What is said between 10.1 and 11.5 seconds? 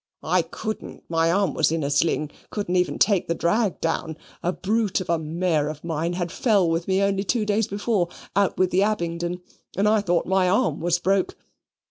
my arm was broke.